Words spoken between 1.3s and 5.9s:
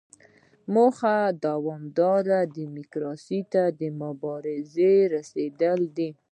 پایداره ډیموکراسۍ ته د دې مبارزې رسیدل